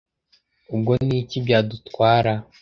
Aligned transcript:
ubwo 0.75 0.93
n’iki 1.07 1.37
byadutwara’ 1.45 2.33